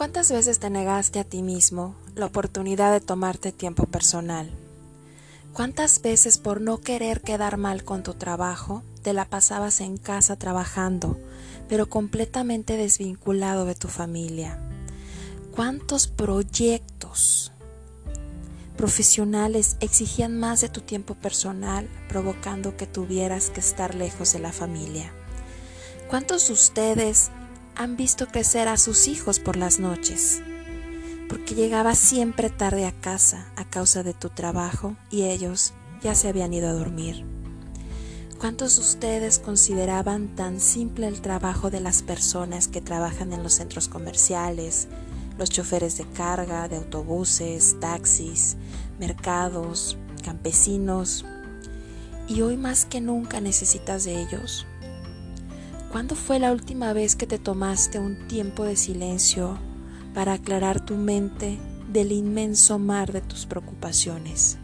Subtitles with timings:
[0.00, 4.50] ¿Cuántas veces te negaste a ti mismo la oportunidad de tomarte tiempo personal?
[5.52, 10.36] ¿Cuántas veces por no querer quedar mal con tu trabajo te la pasabas en casa
[10.36, 11.20] trabajando,
[11.68, 14.58] pero completamente desvinculado de tu familia?
[15.54, 17.52] ¿Cuántos proyectos
[18.78, 24.52] profesionales exigían más de tu tiempo personal, provocando que tuvieras que estar lejos de la
[24.54, 25.12] familia?
[26.08, 27.30] ¿Cuántos de ustedes
[27.76, 30.42] han visto crecer a sus hijos por las noches?
[31.28, 36.28] Porque llegaba siempre tarde a casa a causa de tu trabajo y ellos ya se
[36.28, 37.24] habían ido a dormir.
[38.40, 43.52] ¿Cuántos de ustedes consideraban tan simple el trabajo de las personas que trabajan en los
[43.52, 44.88] centros comerciales,
[45.36, 48.56] los choferes de carga, de autobuses, taxis,
[48.98, 51.26] mercados, campesinos?
[52.28, 54.66] Y hoy más que nunca necesitas de ellos.
[55.90, 59.58] ¿Cuándo fue la última vez que te tomaste un tiempo de silencio
[60.14, 61.58] para aclarar tu mente
[61.92, 64.56] del inmenso mar de tus preocupaciones?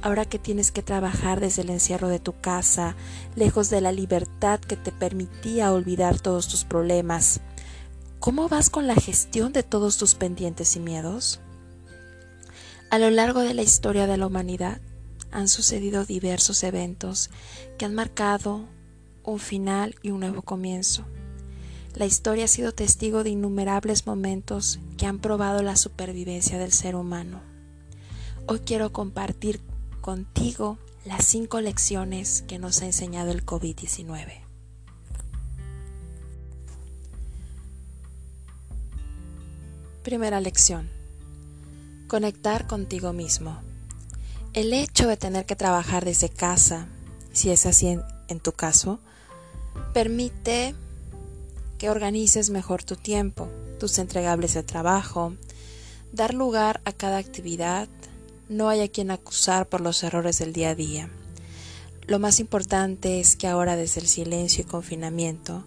[0.00, 2.96] Ahora que tienes que trabajar desde el encierro de tu casa,
[3.34, 7.40] lejos de la libertad que te permitía olvidar todos tus problemas,
[8.18, 11.40] ¿cómo vas con la gestión de todos tus pendientes y miedos?
[12.88, 14.80] A lo largo de la historia de la humanidad
[15.30, 17.28] han sucedido diversos eventos
[17.76, 18.74] que han marcado
[19.26, 21.04] un final y un nuevo comienzo.
[21.94, 26.94] La historia ha sido testigo de innumerables momentos que han probado la supervivencia del ser
[26.94, 27.40] humano.
[28.46, 29.60] Hoy quiero compartir
[30.00, 34.42] contigo las cinco lecciones que nos ha enseñado el COVID-19.
[40.02, 40.88] Primera lección.
[42.08, 43.58] Conectar contigo mismo.
[44.52, 46.88] El hecho de tener que trabajar desde casa,
[47.32, 49.00] si es así en, en tu caso,
[49.92, 50.74] Permite
[51.78, 55.34] que organices mejor tu tiempo, tus entregables de trabajo,
[56.12, 57.88] dar lugar a cada actividad,
[58.48, 61.10] no hay a quien acusar por los errores del día a día.
[62.06, 65.64] Lo más importante es que ahora desde el silencio y confinamiento,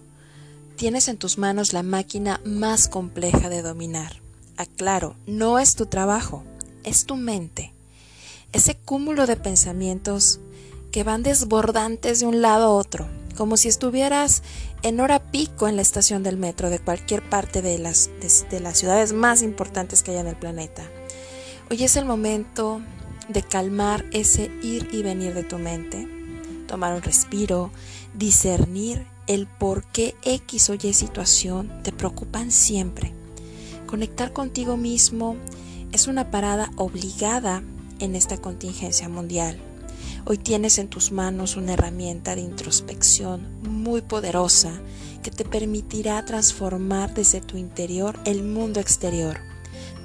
[0.76, 4.22] tienes en tus manos la máquina más compleja de dominar.
[4.56, 6.44] Aclaro, no es tu trabajo,
[6.84, 7.74] es tu mente.
[8.52, 10.40] Ese cúmulo de pensamientos
[10.90, 13.06] que van desbordantes de un lado a otro,
[13.40, 14.42] como si estuvieras
[14.82, 18.10] en hora pico en la estación del metro de cualquier parte de las,
[18.50, 20.82] de, las ciudades más importantes que hay en el planeta.
[21.70, 22.82] Hoy es el momento
[23.30, 26.06] de calmar ese ir y venir de tu mente,
[26.66, 27.70] tomar un respiro,
[28.12, 33.14] discernir el por qué X o Y situación te preocupan siempre.
[33.86, 35.36] Conectar contigo mismo
[35.92, 37.62] es una parada obligada
[38.00, 39.69] en esta contingencia mundial.
[40.26, 44.70] Hoy tienes en tus manos una herramienta de introspección muy poderosa
[45.22, 49.38] que te permitirá transformar desde tu interior el mundo exterior.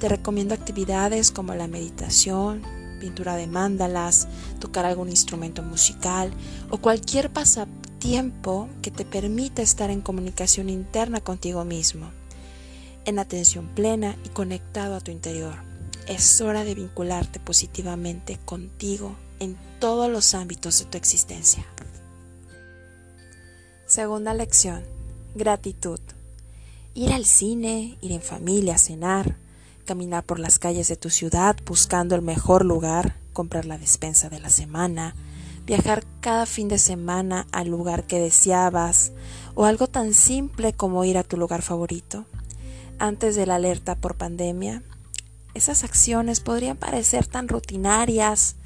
[0.00, 2.62] Te recomiendo actividades como la meditación,
[2.98, 4.26] pintura de mándalas,
[4.58, 6.32] tocar algún instrumento musical
[6.70, 12.10] o cualquier pasatiempo que te permita estar en comunicación interna contigo mismo,
[13.04, 15.56] en atención plena y conectado a tu interior.
[16.08, 21.64] Es hora de vincularte positivamente contigo en todos los ámbitos de tu existencia.
[23.86, 24.84] Segunda lección,
[25.34, 26.00] gratitud.
[26.94, 29.36] Ir al cine, ir en familia a cenar,
[29.84, 34.40] caminar por las calles de tu ciudad buscando el mejor lugar, comprar la despensa de
[34.40, 35.14] la semana,
[35.64, 39.12] viajar cada fin de semana al lugar que deseabas
[39.54, 42.24] o algo tan simple como ir a tu lugar favorito.
[42.98, 44.82] Antes de la alerta por pandemia,
[45.54, 48.56] esas acciones podrían parecer tan rutinarias,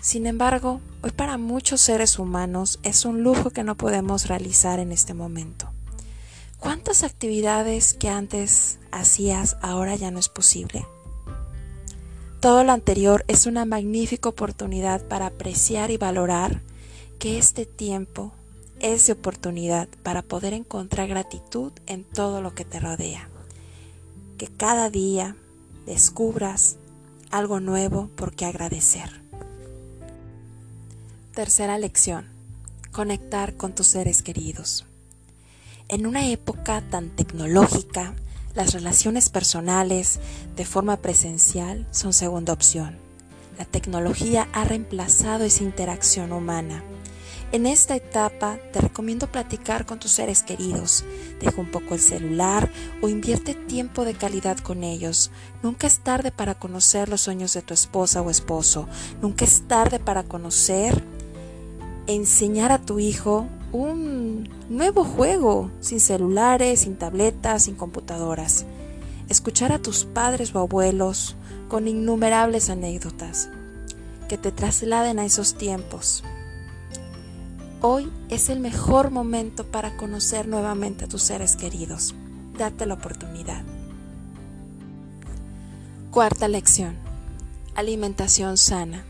[0.00, 4.92] sin embargo, hoy para muchos seres humanos es un lujo que no podemos realizar en
[4.92, 5.70] este momento.
[6.58, 10.86] ¿Cuántas actividades que antes hacías ahora ya no es posible?
[12.40, 16.60] Todo lo anterior es una magnífica oportunidad para apreciar y valorar
[17.18, 18.32] que este tiempo
[18.78, 23.28] es de oportunidad para poder encontrar gratitud en todo lo que te rodea.
[24.38, 25.34] Que cada día
[25.86, 26.76] descubras
[27.30, 29.25] algo nuevo por qué agradecer.
[31.36, 32.24] Tercera lección.
[32.92, 34.86] Conectar con tus seres queridos.
[35.86, 38.14] En una época tan tecnológica,
[38.54, 40.18] las relaciones personales
[40.56, 42.96] de forma presencial son segunda opción.
[43.58, 46.82] La tecnología ha reemplazado esa interacción humana
[47.52, 51.04] en esta etapa te recomiendo platicar con tus seres queridos.
[51.40, 55.30] Deja un poco el celular o invierte tiempo de calidad con ellos.
[55.62, 58.88] Nunca es tarde para conocer los sueños de tu esposa o esposo.
[59.22, 61.04] Nunca es tarde para conocer,
[62.06, 68.64] enseñar a tu hijo un nuevo juego, sin celulares, sin tabletas, sin computadoras.
[69.28, 71.34] escuchar a tus padres o abuelos
[71.68, 73.50] con innumerables anécdotas
[74.28, 76.22] que te trasladen a esos tiempos.
[77.80, 82.14] Hoy es el mejor momento para conocer nuevamente a tus seres queridos.
[82.56, 83.64] Date la oportunidad.
[86.10, 86.96] Cuarta lección.
[87.74, 89.04] Alimentación sana.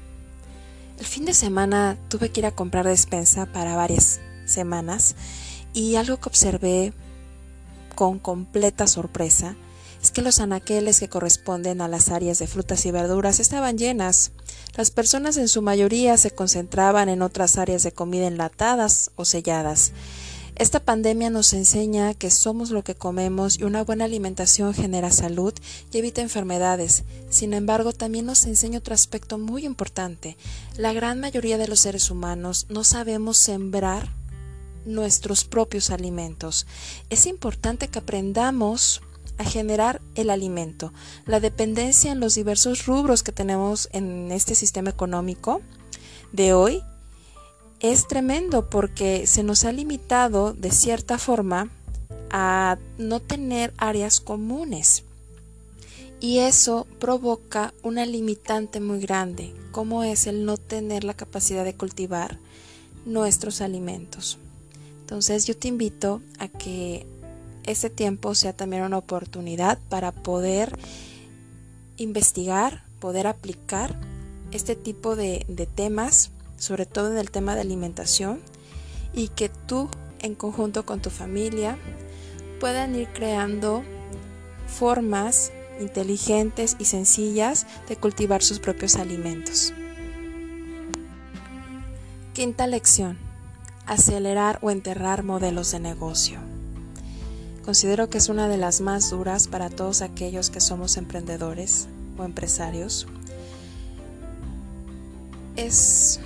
[0.98, 5.14] El fin de semana tuve que ir a comprar despensa para varias semanas
[5.74, 6.92] y algo que observé
[7.94, 9.56] con completa sorpresa
[10.02, 14.32] es que los anaqueles que corresponden a las áreas de frutas y verduras estaban llenas.
[14.76, 19.92] Las personas en su mayoría se concentraban en otras áreas de comida enlatadas o selladas.
[20.56, 25.52] Esta pandemia nos enseña que somos lo que comemos y una buena alimentación genera salud
[25.92, 27.04] y evita enfermedades.
[27.28, 30.38] Sin embargo, también nos enseña otro aspecto muy importante.
[30.78, 34.08] La gran mayoría de los seres humanos no sabemos sembrar
[34.86, 36.66] nuestros propios alimentos.
[37.10, 39.02] Es importante que aprendamos
[39.36, 40.90] a generar el alimento.
[41.26, 45.60] La dependencia en los diversos rubros que tenemos en este sistema económico
[46.32, 46.82] de hoy
[47.80, 51.70] es tremendo porque se nos ha limitado de cierta forma
[52.30, 55.04] a no tener áreas comunes.
[56.18, 61.74] Y eso provoca una limitante muy grande, como es el no tener la capacidad de
[61.74, 62.38] cultivar
[63.04, 64.38] nuestros alimentos.
[65.00, 67.06] Entonces yo te invito a que
[67.64, 70.76] ese tiempo sea también una oportunidad para poder
[71.98, 74.00] investigar, poder aplicar
[74.52, 78.40] este tipo de, de temas sobre todo en el tema de alimentación,
[79.12, 79.88] y que tú
[80.20, 81.78] en conjunto con tu familia
[82.60, 83.82] puedan ir creando
[84.66, 89.72] formas inteligentes y sencillas de cultivar sus propios alimentos.
[92.32, 93.18] Quinta lección.
[93.86, 96.40] Acelerar o enterrar modelos de negocio.
[97.64, 101.88] Considero que es una de las más duras para todos aquellos que somos emprendedores
[102.18, 103.06] o empresarios.
[105.56, 106.20] Es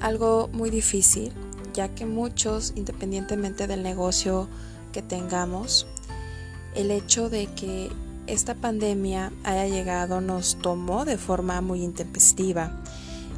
[0.00, 1.32] algo muy difícil,
[1.74, 4.48] ya que muchos, independientemente del negocio
[4.92, 5.86] que tengamos,
[6.74, 7.90] el hecho de que
[8.26, 12.72] esta pandemia haya llegado nos tomó de forma muy intempestiva.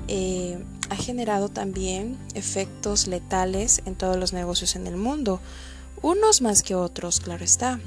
[0.09, 5.41] Eh, ha generado también efectos letales en todos los negocios en el mundo,
[6.03, 7.81] unos más que otros, claro está.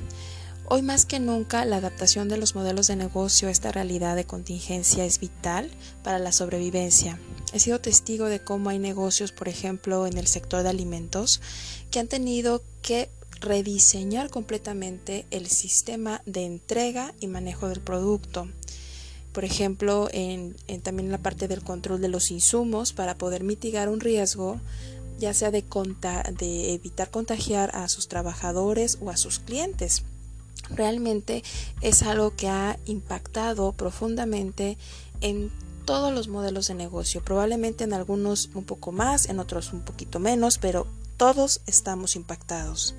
[0.67, 4.25] Hoy más que nunca la adaptación de los modelos de negocio a esta realidad de
[4.25, 5.69] contingencia es vital
[6.03, 7.19] para la sobrevivencia.
[7.53, 11.39] He sido testigo de cómo hay negocios, por ejemplo, en el sector de alimentos,
[11.91, 13.09] que han tenido que
[13.41, 18.47] rediseñar completamente el sistema de entrega y manejo del producto.
[19.33, 23.87] Por ejemplo, en, también en la parte del control de los insumos para poder mitigar
[23.87, 24.59] un riesgo,
[25.19, 25.63] ya sea de,
[26.39, 30.03] de evitar contagiar a sus trabajadores o a sus clientes
[30.69, 31.43] realmente
[31.81, 34.77] es algo que ha impactado profundamente
[35.21, 35.51] en
[35.85, 40.19] todos los modelos de negocio, probablemente en algunos un poco más, en otros un poquito
[40.19, 42.95] menos, pero todos estamos impactados.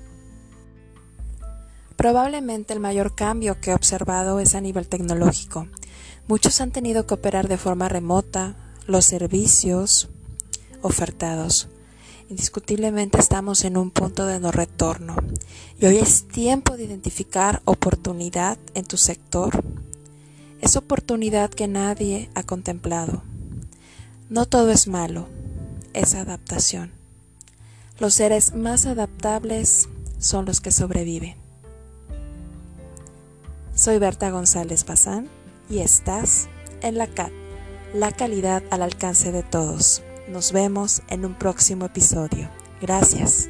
[1.95, 5.67] Probablemente el mayor cambio que he observado es a nivel tecnológico.
[6.27, 8.55] Muchos han tenido que operar de forma remota
[8.85, 10.09] los servicios
[10.81, 11.69] ofertados.
[12.29, 15.15] Indiscutiblemente estamos en un punto de no retorno
[15.79, 19.63] y hoy es tiempo de identificar oportunidad en tu sector.
[20.59, 23.23] Es oportunidad que nadie ha contemplado.
[24.29, 25.29] No todo es malo,
[25.93, 26.91] es adaptación.
[27.97, 29.87] Los seres más adaptables
[30.19, 31.35] son los que sobreviven.
[33.73, 35.29] Soy Berta González Bazán
[35.69, 36.49] y estás
[36.81, 37.31] en la CAT,
[37.93, 40.01] la calidad al alcance de todos.
[40.27, 42.49] Nos vemos en un próximo episodio.
[42.81, 43.49] Gracias.